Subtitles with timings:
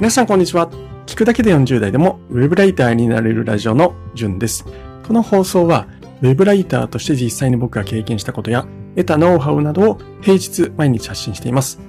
[0.00, 0.70] 皆さんこんにちは。
[1.04, 4.64] 聞くだけで40代でもウェブライターになれるラジオのじゅんです。
[5.06, 5.88] この放送は
[6.22, 8.66] ウェブライターとして実際に僕が経験したことや
[8.96, 11.80] 得たノウハウなどを平日毎日発信しています。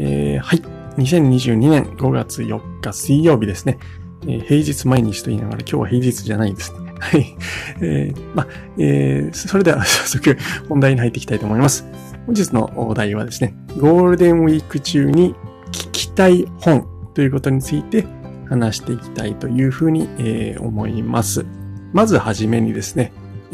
[0.00, 0.62] えー、はい。
[0.96, 3.78] 2022年5月4日水曜日ですね。
[4.22, 6.92] えー、平日毎日と言いながら今日は平日じゃないですね。
[6.98, 7.36] はい。
[7.82, 8.46] えー、まあ
[8.78, 10.36] えー、それでは 早速
[10.68, 11.86] 本題に入っていきたいと思います。
[12.26, 15.36] 本日のお題はですね、ゴールデンウィーク中に
[15.70, 18.06] 聞きたい本ということについて
[18.48, 21.44] 話していきたいというふうに、え、思います。
[21.92, 23.12] まずはじめにですね、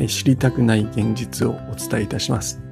[0.09, 2.63] 知りたくない現実をお伝えいたします。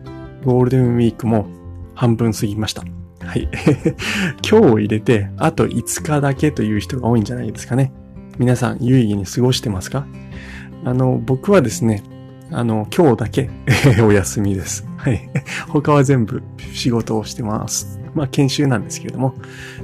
[0.44, 1.46] ゴールデンウィークも
[1.94, 2.82] 半分過ぎました。
[3.20, 3.48] はい。
[4.48, 7.92] 今日を入れて、あと5日だけという人が多いんじゃないですかね。
[8.38, 10.06] 皆さん、有意義に過ごしてますか？
[10.84, 12.02] あの、僕はですね、
[12.50, 13.50] あの、今日だけ
[14.02, 14.86] お休みです。
[14.96, 15.28] はい。
[15.68, 18.00] 他は全部仕事をしてます。
[18.14, 19.34] まあ、研修なんですけれども、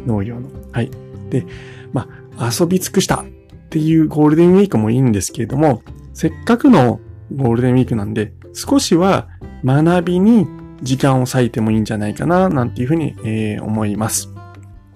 [0.06, 0.48] 農業の。
[0.72, 0.90] はい。
[1.30, 1.46] で、
[1.92, 3.24] まあ、遊び尽くしたっ
[3.70, 5.82] ていうゴールデンウィークもいいんですけれども、
[6.14, 7.00] せっかくの
[7.34, 9.28] ゴールデンウィークなんで、少しは
[9.64, 10.46] 学びに
[10.82, 14.28] 時間を割いてもいいんじゃないかな、なんていうふうに、えー、思います。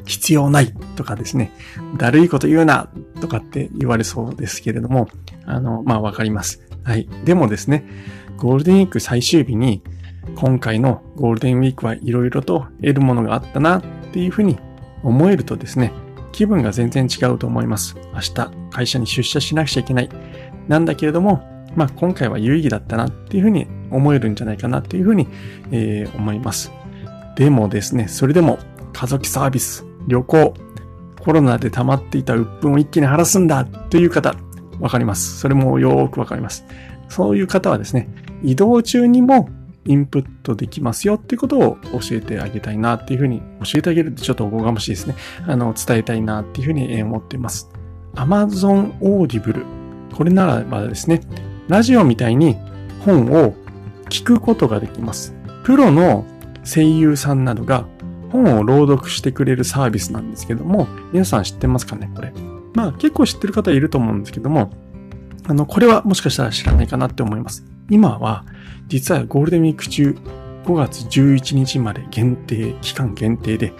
[0.06, 1.50] 必要ないとかですね、
[1.96, 2.90] だるいこと言うな
[3.20, 5.08] とかって言われそうですけれども、
[5.46, 6.60] あの、まあ、わかります。
[6.84, 7.08] はい。
[7.24, 7.84] でもですね、
[8.36, 9.82] ゴールデンウィーク最終日に、
[10.36, 13.82] 今回のゴールデンウィークはいろいろと得るものがあったなっ
[14.12, 14.58] ていうふうに
[15.02, 15.92] 思えるとですね、
[16.32, 17.96] 気分が全然違うと思います。
[18.12, 20.08] 明日会社に出社しなくちゃいけない。
[20.68, 21.42] なんだけれども、
[21.74, 25.28] まあ今回は有意義だったなっていうふうに思えるんじゃないかなっていうふうに、
[25.70, 26.72] えー、思います。
[27.36, 28.58] でもですね、それでも
[28.92, 30.54] 家族サービス、旅行、
[31.20, 34.34] コロナで溜まっていた鬱憤を一気に晴らすんだという方、
[34.80, 35.38] わかります。
[35.38, 36.64] それもよーくわかります。
[37.08, 38.08] そういう方はですね、
[38.42, 39.48] 移動中にも
[39.86, 45.14] インプットできますよっていうことを教えてあげたいなっていうふうに、教えてあげるってちょっとおこがましいですね。
[45.46, 47.68] あの、伝えたいなっていうふうに思っています。
[48.14, 49.64] Amazon Audible。
[50.14, 51.20] これならばですね、
[51.68, 52.56] ラジオみたいに
[53.00, 53.54] 本を
[54.08, 55.34] 聞くことができます。
[55.64, 56.24] プロの
[56.64, 57.86] 声優さんなどが
[58.30, 62.32] 本を朗読してくれるサービスなんですけども、皆さん知ってますかねこれ。
[62.74, 64.70] まあ結構知ってる方いると思うんですけども、
[65.46, 67.64] あの、これはもしかしたら知らないかなって思います。
[67.90, 68.44] 今は、
[68.88, 70.16] 実はゴールデンウィーク中、
[70.64, 73.72] 5月11日まで限定、期間限定で、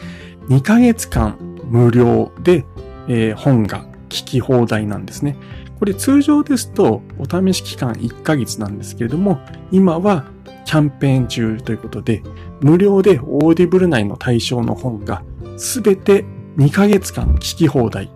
[0.49, 2.65] 2ヶ月間無料で、
[3.09, 5.37] えー、本が聞き放題なんですね。
[5.79, 9.41] これ通常ですとお試し期間1ヶ月なんですけれども、
[9.73, 10.27] 今は
[10.65, 12.23] キャンペーン中ということで、
[12.61, 15.23] 無料でオーディブル内の対象の本が
[15.57, 16.25] すべて
[16.57, 18.11] 2ヶ月間聞き放題。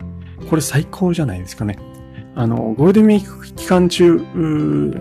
[0.49, 1.79] これ最高じゃないですかね。
[2.35, 4.19] あの、ゴールデンウィーク期間中、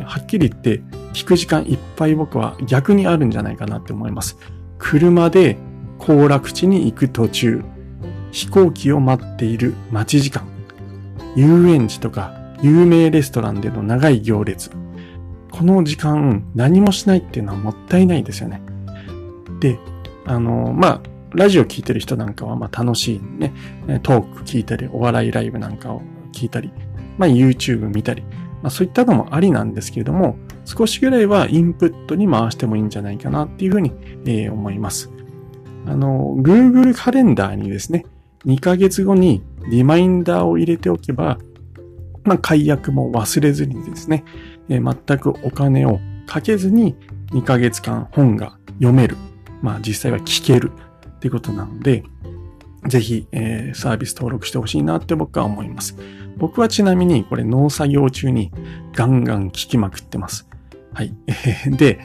[0.06, 0.82] はっきり言って、
[1.14, 4.38] 聞く時間いっぱい僕は逆にあるんじゃないかなって思います。
[4.78, 5.58] 車で
[6.00, 7.64] 行楽地に行く途中、
[8.32, 10.48] 飛行機を待っている待ち時間、
[11.36, 14.72] 遊園地とか有名レストランでの長い行列、
[15.52, 18.62] この時間何もしないっていうのはもったいないですよね。
[19.60, 19.80] で、
[20.26, 21.02] あの、まあ、
[21.34, 23.54] ラジオ聞いてる人なんかはまあ楽しいね、
[24.04, 26.02] トーク聞いたり、お笑いライブなんかを
[26.34, 26.72] 聞いたり、
[27.18, 28.24] まあ、YouTube 見たり、
[28.62, 33.94] まあ、そういったのもありなんですけれども、少しぐらいはインプットに回してもいいんじゃないかなっていうふうに、
[34.26, 35.12] えー、思います。
[35.86, 38.06] あの、Google カレンダーにですね、
[38.46, 41.38] 2ヶ月後にリマインダーを入れておけば、
[42.24, 44.24] まあ、解約も忘れずにですね、
[44.70, 46.96] えー、全くお金をかけずに
[47.32, 49.16] 2ヶ月間本が読める。
[49.62, 50.72] まあ、実際は聞ける
[51.18, 52.04] っていうことなので、
[52.88, 55.98] ぜひ、えー、サービス登録してほしいなって僕は思います。
[56.38, 58.52] 僕はちなみにこれ農作業中に
[58.94, 60.48] ガンガン聞きまくってます。
[60.94, 61.14] はい。
[61.78, 62.00] で、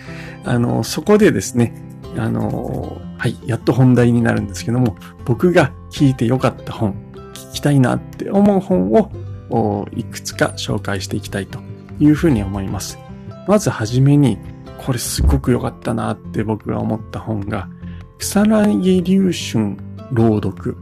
[0.45, 1.75] あの、そこでですね、
[2.17, 6.95] あの、はい、やっと本題になるんですけども、僕が聞いてよかった本、
[7.35, 11.61] 聞きたいなって思う本をいくつか紹介していきたいと
[12.01, 12.99] いうふうに思います。
[13.47, 14.39] まずはじめに、
[14.85, 17.69] これすごく良かったなって僕が思った本が、
[18.23, 19.77] 草薙流春
[20.13, 20.77] 朗読、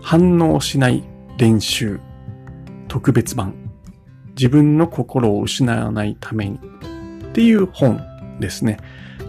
[0.00, 1.04] 反応しない
[1.36, 2.00] 練習
[2.88, 3.54] 特別版。
[4.28, 6.56] 自分の心を失わないために。
[6.56, 8.00] っていう本
[8.40, 8.78] ですね。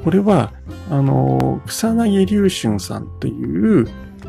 [0.06, 0.53] これは、
[0.89, 3.86] あの、草薙龍春さんという、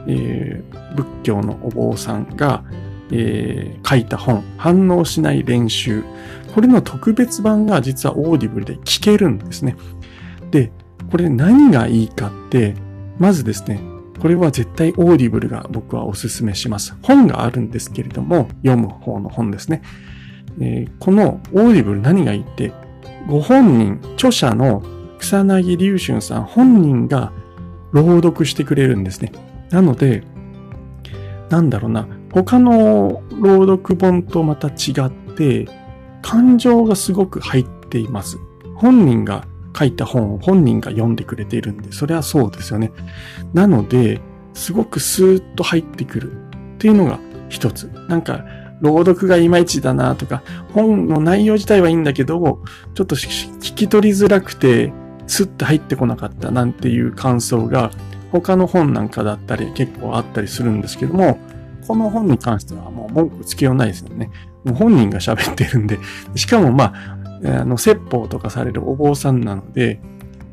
[0.09, 2.65] えー、仏教のお坊さんが、
[3.12, 6.03] えー、書いた本、反応しない練習。
[6.57, 9.77] これの特別版が実はオーディブルで聞けるんですね。
[10.51, 10.73] で、
[11.12, 12.75] これ何がいいかって、
[13.19, 13.81] まずですね、
[14.20, 16.97] これは絶対オーディブルが僕はおすすめします。
[17.03, 19.82] 本があるんですけれども、読む方の本ですね。
[20.61, 22.73] えー、このオーディブル何がいいって、
[23.29, 24.82] ご本人、著者の
[25.19, 27.32] 草薙龍瞬さん本人が
[27.93, 29.32] 朗読してくれるんですね。
[29.71, 30.25] なので、
[31.50, 35.69] なんだろうな、他の朗読本とまた違って、
[36.23, 38.38] 感情がすごく入っています。
[38.75, 39.44] 本人が
[39.76, 42.93] 書いた本を本人が読んでくれているんで、それはそうですよね。
[43.55, 44.20] なので、
[44.55, 46.37] すごくスーッと入ってくるっ
[46.79, 47.19] ていうのが
[47.49, 47.85] 一つ。
[48.09, 48.44] なんか、
[48.81, 50.43] 朗読がいまいちだなとか、
[50.73, 52.62] 本の内容自体はいいんだけど、
[52.94, 54.93] ちょっと聞き取りづらくて、
[55.26, 57.91] スッと入ってこなかったなんていう感想が、
[58.32, 61.38] 他の本なんかだったり結構あったりするんですけども、
[61.87, 64.31] この本に関してはもう文句つけようないですよね。
[64.64, 65.99] もう本人が喋ってるんで、
[66.35, 70.00] しかもまあ、あの、説法とかされるお坊さんなので、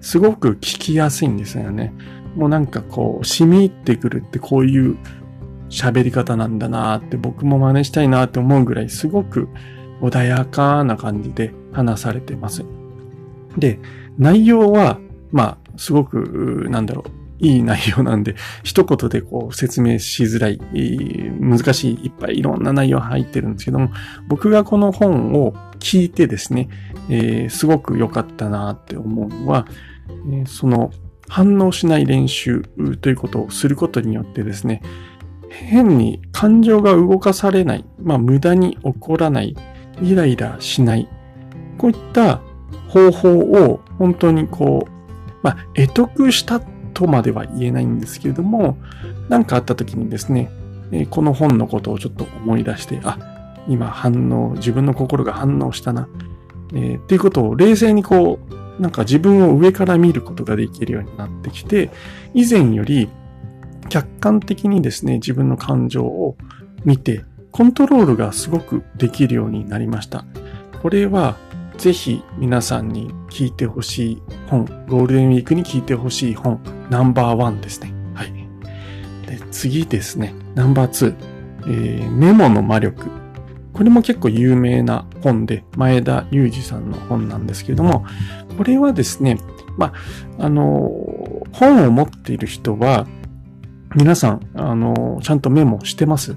[0.01, 1.93] すごく聞きやすいんですよね。
[2.35, 4.97] もうなんかこう、染み入ってくるってこういう
[5.69, 9.49] 喋り方なんだなって僕も真似したいなって思うぐらいすごく
[10.01, 12.63] 穏やかな感じで話されてます。
[13.57, 13.79] で、
[14.17, 14.99] 内容は、
[15.31, 20.59] まあ、すごく、なんだろう、いい内容なんで、一言でこう説明しづらい、
[21.39, 23.89] 難しい、いっぱいいろんな内容入ってるんですけども、
[24.27, 26.69] 僕がこの本を聞いてですね、
[27.09, 29.67] えー、すごく良かったなって思うのは、
[30.31, 30.91] え、その
[31.27, 32.63] 反応しない練習
[33.01, 34.81] ということをすることによってですね、
[35.49, 39.55] 変に感情が動かされない、まあ無駄に怒らない、
[40.01, 41.09] イライラしない、
[41.77, 42.41] こういった
[42.87, 44.91] 方法を本当にこう、
[45.43, 46.63] まあ、得得したっ
[46.95, 48.77] とまでは言えないんですけれども、
[49.29, 50.49] 何かあった時にですね、
[50.91, 53.19] えこの本のことをちょっと思い出して、あ、
[53.67, 56.07] 今反応、自分の心が反応したな、
[56.73, 58.39] えー、っていうことを冷静にこ
[58.79, 61.91] う、なんか自分を上から見ることができるようになってきて、
[62.33, 63.09] 以前より
[63.89, 66.37] 客観的にですね、自分の感情を
[66.85, 70.25] 見て、コントロールがすごくできるようになりました。
[70.81, 71.35] これは、
[71.77, 77.93] ぜひ皆さんに聞いてほしい本、ゴールデンウィークに聞いてほしい本、ナンバーワンですね。
[78.13, 78.31] はい。
[79.27, 81.15] で、次ですね、ナンバーツー、
[81.67, 83.09] えー、メモの魔力。
[83.73, 88.05] これも結構有名な本で、前田裕二さんの本なんですけれども、
[88.57, 89.37] これはですね、
[89.77, 89.93] ま
[90.39, 90.89] あ、あの、
[91.51, 93.05] 本を持っている人は、
[93.95, 96.35] 皆さん、あの、ちゃんとメモしてます？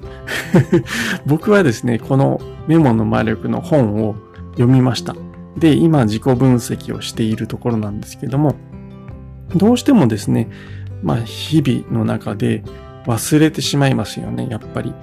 [1.26, 4.17] 僕はですね、このメモの魔力の本を
[4.52, 5.14] 読みました。
[5.56, 8.56] で、今自己分析をしているところなんですけども、
[9.54, 10.48] どうしてもですね、
[11.02, 12.62] まあ、日々の中で
[13.06, 14.94] 忘れてしまいますよね、やっぱり。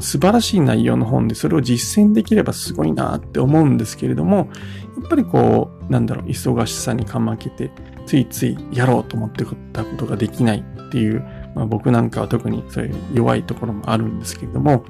[0.00, 7.70] 素晴らしい内容の本でそれを実践できればすごいなって思うんですけれども、やっぱりこう、なんだろう、忙しさにかまけて、
[8.06, 11.20] ついついやろうと思ってたことができないっていう、
[11.54, 14.84] まあ、僕なんかは特にそういう弱いところもあるんですけれども、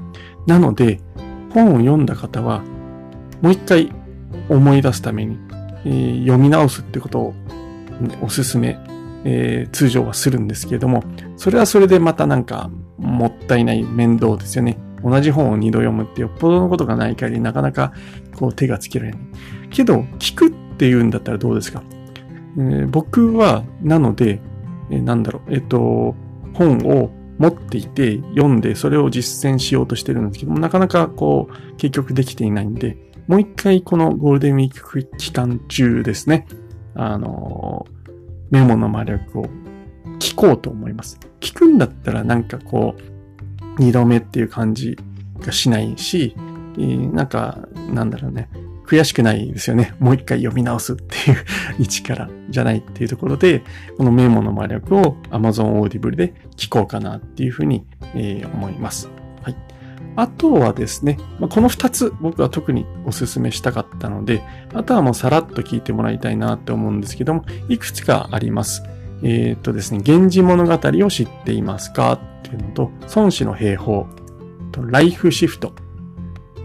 [0.46, 1.00] なので、
[1.52, 2.62] 本を読んだ方は、
[3.42, 3.92] もう一回
[4.49, 5.38] 思い出すために、
[5.85, 7.35] えー、読み直すってことを、
[8.00, 8.79] ね、おすすめ、
[9.25, 11.02] えー、通常はするんですけれども、
[11.37, 14.79] それはそれでまたなんかもったいない面倒ですよね。
[15.02, 17.93] 同じ本を二度読むってよっぽどのことがない限りなかなか
[18.37, 19.20] こう手がつけられない。
[19.70, 21.82] けど、聞くっていうんだったらどうですか、
[22.56, 24.40] えー、僕は、なので、
[24.90, 26.14] えー、なんだろう、えっ、ー、と、
[26.55, 36.47] 本を持っていて読んでそれを実践しようとしてるんですけども、なかなかこう結局できていないんで、もう一回このゴールデンウィーク期間中ですね、
[36.94, 37.87] あの、
[38.50, 39.47] メモの魔力を
[40.19, 41.19] 聞こうと思います。
[41.41, 44.99] 聞くんだったらなんかこう、二度目っていう感じ
[45.40, 46.35] がしないし、
[46.76, 48.49] なんか、なんだろうね、
[48.87, 49.95] 悔しくないですよね。
[49.99, 51.37] もう一回読み直すっていう
[51.81, 53.62] 位置からじゃないっていうところで、
[53.97, 59.09] このメモの魔力を Amazon Audible で聞こうかなっていうふうに、えー、思います。
[60.16, 64.42] あとはですね、まあ、この二つ僕は特にお勧めしたかったので、
[64.73, 68.83] あとはもうさらっと聞いてもらいたいなって思うんですけども、いくつかあります。
[69.23, 74.06] えー、っとですね、源氏物語を知っていますかっていうのと、孫子の兵法、
[74.73, 75.73] とライフシフト、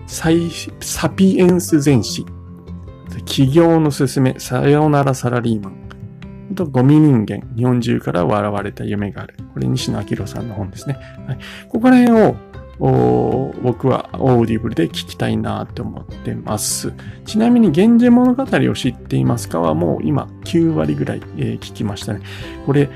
[0.07, 2.25] サピエンス全史、
[3.25, 9.35] 起業のすすめ、さよならサラリーマン、と、ゴミ人間、日本中から笑われた夢がある。
[9.53, 10.97] これ、西野亮廣さんの本ですね。
[11.27, 11.39] はい、
[11.69, 12.35] ここら辺を
[12.79, 16.93] 僕はオーディブルで聞きたいなって思ってます。
[17.25, 22.21] ちなみに、源氏物語を知っていますかはもう今9割ぐらい、えー、聞きましたね。
[22.65, 22.89] これ、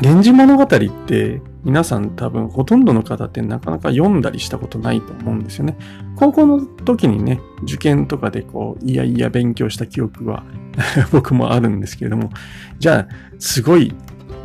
[0.00, 5.76] 源氏物語って皆さん多分ほとんどの方ってなかなか読んだりしたことないと思うんですよね。
[6.16, 10.44] 高校の時にね、受験とかでこう、いやいや勉強した記憶は
[11.12, 12.30] 僕もあるんですけれども、
[12.78, 13.94] じゃあ、すごい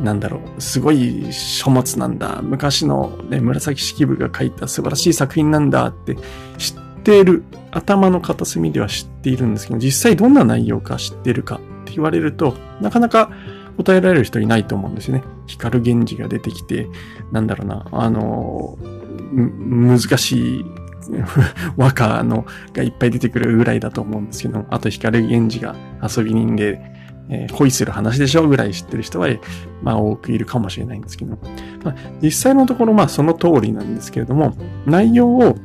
[0.00, 2.40] なんだろう、すごい書物なんだ。
[2.42, 6.16] 昔の、ね、紫式部が書いた素晴らしい作品なんだって
[6.58, 7.44] 知っている。
[7.70, 13.30] 頭の片隅では知っているんですけど、実際どんな内容か知ってるかって言われると、なかなか
[13.76, 15.24] 答えられる人いないと思うんですよね。
[15.46, 16.88] 光源氏が出てきて、
[17.32, 18.78] なんだろうな、あの、
[19.32, 20.64] 難しい
[21.76, 26.93] 和歌のがいっぱい出てくるぐらいだと思うんですけど、あと光源氏が遊び人で、
[27.28, 29.28] えー、恋する話でしょぐらい知ってる人は、
[29.82, 31.38] まあ多くいるかもしれないんですけど、
[31.84, 35.56] まあ、実際のところまあその通りなんですけれども、内容を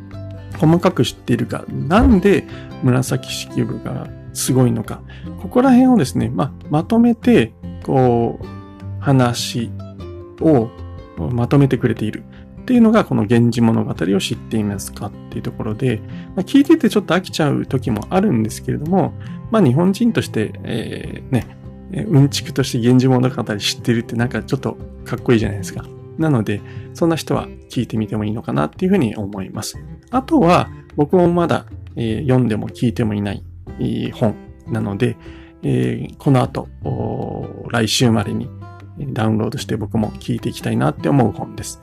[0.59, 2.45] 細かく知っているか、なんで
[2.83, 5.01] 紫式部がすごいのか、
[5.41, 8.45] ここら辺をですね、まあ、まとめて、こう、
[8.99, 9.71] 話
[10.41, 10.69] を
[11.17, 12.23] まとめてくれている。
[12.69, 16.03] っていうのがこの源氏物語を知っていますかっていうところで、
[16.35, 19.11] まあ、聞いててちょっと飽きちゃう時もあるんですけれども、
[19.49, 21.47] まあ日本人として、えー、ね、
[21.91, 25.83] うんちくとして源氏物語知ってるってなんかちょっとかっこいいじゃないですか。
[26.19, 26.61] なので、
[26.93, 29.79] そんな人は聞いてみてもいいのかなっていうふうに思います。
[30.11, 33.43] あとは、僕もまだ、えー、読んでも聞いてもいない、
[33.79, 34.35] えー、本
[34.67, 35.17] なので、
[35.63, 36.67] えー、この後、
[37.71, 38.47] 来週までに
[38.99, 41.81] ダウンロードして僕も聞いていきたいなって思う本です。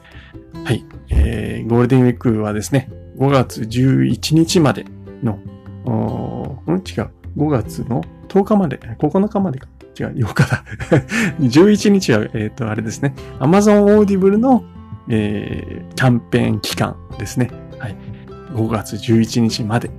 [0.64, 0.84] はい。
[1.08, 4.84] えー、ゴールデンウィークはですね、5月11日まで
[5.22, 5.38] の、
[6.66, 7.10] うん、違う。
[7.36, 9.68] 5月の10日まで、9日までか。
[9.98, 10.64] 違う、8日だ。
[11.40, 13.14] 11日は、えっ、ー、と、あれですね。
[13.40, 14.64] Amazon Audible の、
[15.08, 17.50] えー、キャンペーン期間ですね。
[17.78, 17.96] はい。
[18.54, 19.90] 5月11日まで。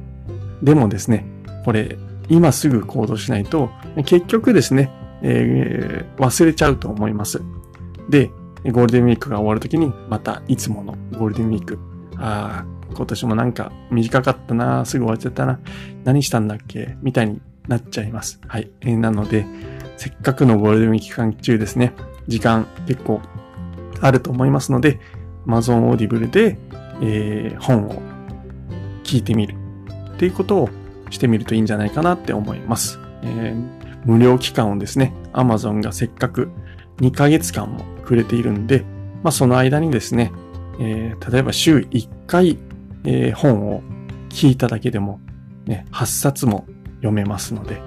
[0.61, 1.25] でもですね、
[1.65, 1.97] これ、
[2.29, 3.69] 今すぐ行動しないと、
[4.05, 4.91] 結局ですね、
[5.21, 7.41] えー、忘れちゃうと思います。
[8.09, 8.31] で、
[8.71, 11.79] ゴールデンウィークが終わるときに、またいつものゴールデンウィーク。
[12.17, 15.59] ああ、今年もなんか短かったな、すぐ終わっちゃったな、
[16.03, 16.97] 何したんだっけ？
[17.01, 18.39] みたいになっちゃいます。
[18.47, 18.69] はい。
[18.81, 19.45] えー、なので、
[19.97, 21.93] せっかくのゴールデンウィーク期間中ですね、
[22.27, 23.21] 時間結構
[24.01, 24.99] あると思いますので、
[25.45, 26.57] Amazon Audible で、
[27.01, 28.01] えー、本を
[29.03, 29.55] 聞いてみる
[30.13, 30.69] っていうことを
[31.09, 32.99] してみるといいんじゃないかなって思います。
[33.23, 33.67] えー、
[34.05, 36.49] 無料期間をですね、Amazon がせっかく
[36.97, 38.85] 2ヶ月間もくれているんで、
[39.21, 40.31] まあその間にですね、
[40.79, 42.57] えー、例えば週1回、
[43.03, 43.83] えー、本を
[44.29, 45.19] 聞いただけでも、
[45.65, 46.65] ね、8冊も
[46.97, 47.81] 読めますので、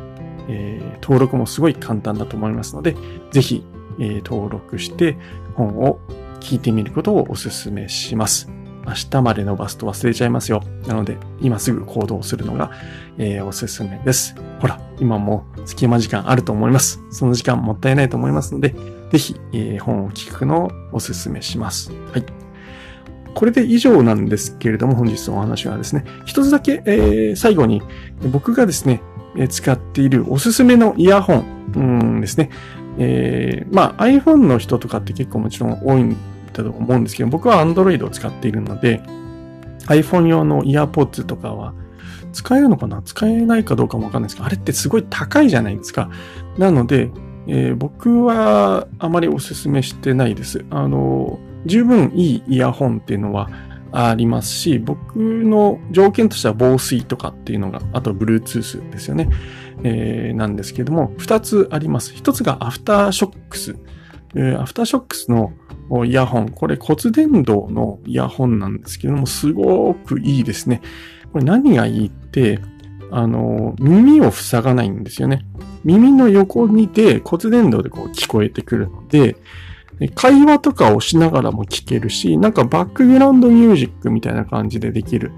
[0.48, 2.94] えー、登録もすごい簡単だと思いますので、
[3.30, 3.64] ぜひ、
[3.98, 5.16] えー、登録して
[5.54, 5.98] 本を
[6.40, 8.50] 聞いてみることをお勧めします。
[8.86, 10.62] 明日まで伸ばすと忘れちゃいますよ。
[10.86, 12.72] なので、今すぐ行動するのが、
[13.18, 14.34] えー、おすすめです。
[14.58, 17.00] ほら、今も隙間時間あると思います。
[17.10, 18.74] その時間もったいないと思いますので、
[19.10, 21.92] ぜひ、えー、本を聞くのをおすすめします。
[22.12, 22.24] はい。
[23.34, 27.82] これで以上なんですけれども、本日のお話はですね、一つだけ、えー、最後に
[28.32, 29.00] 僕がですね、
[29.48, 31.44] 使っているおすすめのイヤホン、
[31.76, 32.50] うんですね。
[32.98, 36.16] えー、まあ iPhone の人とかって結構もちろん多いん
[36.52, 39.00] だと思うんですけど、僕は Android を使っているので、
[39.86, 41.72] iPhone 用のイヤーポッツとかは
[42.32, 43.00] 使えるのかな？
[43.02, 46.10] 使えないかどうかもわかんないですけど、あれってすごい高いじゃないですか。
[46.58, 47.12] なので、
[47.52, 50.64] えー、僕はあまりお勧めしてないです。
[50.70, 53.50] あの、十分いいイヤホンっていうのは
[53.90, 59.28] ありますし、僕の条件としては防水とかっていうのが、あと Bluetooth ですよね。
[59.82, 62.14] えー、なんですけども、二つあります。
[62.14, 63.74] 一つがアフターショックス。
[64.36, 65.52] えー、アフターショックスの
[66.06, 66.50] イヤホン。
[66.50, 70.82] これ骨伝導のイヤホンなんですけども、すごくいいですね。
[71.32, 72.60] これ何がいいって、
[73.10, 75.44] あの、耳を塞がないんですよね。
[75.84, 79.36] 耳の横にて骨伝導でこう聞こえてくるので、
[80.14, 85.32] 会話とかをしながらも聞けるし、なんかバックグラウンドミュージックみたいな感じでできる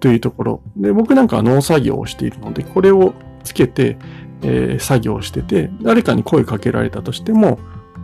[0.00, 0.62] というところ。
[0.76, 3.98] で、僕なんかは農作業をしているので、これをつけて、
[4.42, 7.58] えー、作業してて、誰かに声かけられたとしても、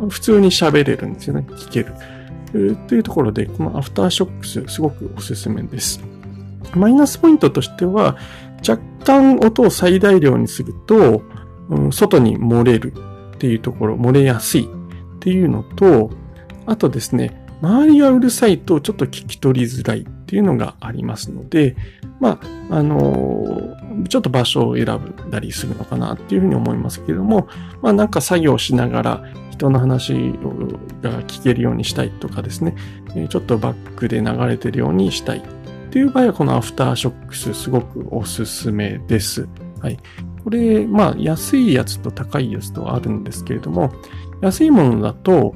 [0.09, 1.47] 普通に喋れるんですよね。
[1.49, 1.94] 聞ける。
[2.88, 6.02] というところで、このアフターショックス、すごくおすすめです。
[6.75, 8.16] マイナスポイントとしては、
[8.67, 11.23] 若干音を最大量にすると、
[11.69, 12.93] うん、外に漏れる
[13.35, 16.11] っていうところ、漏れやすいっていうのと、
[16.67, 21.76] あとですね、周りがうるさいとちょっと聞き取りづらいっていうのがありますので、
[22.21, 22.40] ま
[22.71, 27.49] あ、あのー、ちょっと場所を選んだりするのかなっていうふうに思いますけれども、
[27.83, 30.14] まあなんか作業しながら人の話
[31.02, 32.75] が聞けるようにしたいとかですね、
[33.29, 35.43] ちょっとバックで流れてるようにしたい
[35.90, 39.49] っていう場合はこのアフターショックスすごくおすすめです。
[39.80, 39.99] はい。
[40.44, 43.92] これ、まあ安いやつと高いやつとあるんですけれども、
[44.40, 45.52] 安いものだと、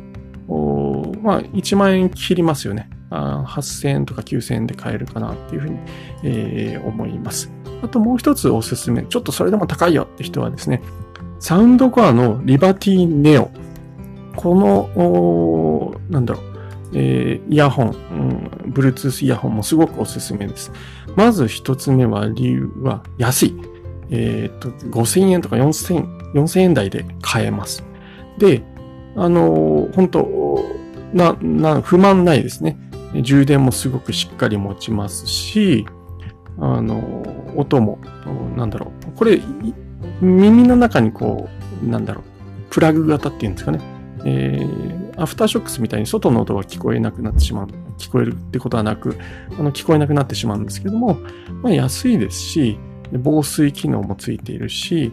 [1.23, 2.91] まあ、1万円切りますよね。
[3.11, 5.79] 8000円とか9000円で買えるかなっていうふうに、
[6.25, 7.53] えー、思います。
[7.83, 9.05] あともう一つおすすめ。
[9.05, 10.83] ちょっとそれでも高いよって人はですね、
[11.39, 13.51] サウンドコアのリバティネオ。
[14.35, 16.54] この、なんだろう、
[16.95, 20.73] えー、イヤホン、うん、Bluetooth イヤホンもすごくおすすめです。
[21.17, 23.55] まず一つ目は理由は安い。
[24.11, 27.85] えっ、と、5000円とか4000、4000円台で買えます。
[28.39, 28.63] で、
[29.17, 30.65] あの、本当
[31.13, 32.79] な、な、不満ないですね。
[33.23, 35.87] 充電もすごくしっかり持ちますし、
[36.59, 37.25] あの、
[37.57, 37.99] 音も、
[38.57, 39.13] なんだろう。
[39.17, 39.41] これ、
[40.21, 41.49] 耳の中にこ
[41.83, 42.25] う、なんだろう。
[42.71, 43.81] プラグ型っていうんですかね。
[44.25, 47.67] えー、アフターショックスみたいに外の音が聞こえなくなってしまう。
[47.99, 49.17] 聞こえるってことはなく、
[49.59, 51.19] あの聞こえなくなってしまうんですけども、
[51.63, 52.79] まあ、安いですし、
[53.13, 55.13] 防水機能もついているし、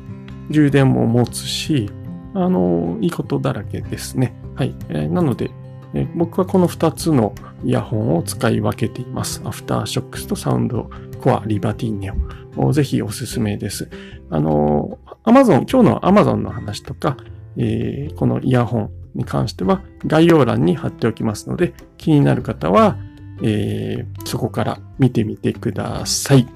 [0.50, 1.90] 充電も持つし、
[2.34, 4.34] あの、いいことだらけですね。
[4.56, 4.76] はい。
[4.90, 5.52] えー、なので、
[5.94, 9.42] えー、僕はこの2つのイヤホンを使い分けています。
[9.46, 10.90] アフターショックスとサウンド
[11.22, 12.12] コアリバティーネ
[12.58, 12.72] を。
[12.74, 13.90] ぜひおすすめです。
[14.30, 17.18] あの、アマゾン、今日のアマゾンの話とか、
[17.58, 22.98] えー、このイヤホンに関しては概要欄に貼っておきますので、気になる方は、
[23.44, 26.48] えー、そこから見てみてください。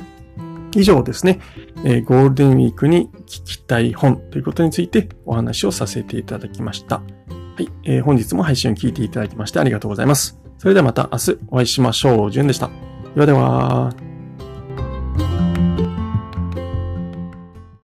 [0.76, 1.40] 以上ですね、
[1.86, 6.98] えー、ゴールデンウィークに聞きたい本ということについてお話をさせていただきました。
[6.98, 7.04] は
[7.60, 10.38] い、えー、本日も配信を聞いていただきましてありがとうございます。
[10.58, 12.32] それではまた明日お会いしましょう。
[12.32, 12.70] じゅんでした。
[13.14, 14.14] ではでは。